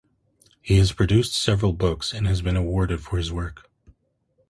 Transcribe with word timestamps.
He 0.63 0.79
has 0.79 0.93
produced 0.93 1.35
several 1.35 1.73
books 1.73 2.11
and 2.11 2.25
has 2.25 2.41
been 2.41 2.55
awarded 2.55 3.01
for 3.01 3.17
his 3.17 3.31
work. 3.31 3.69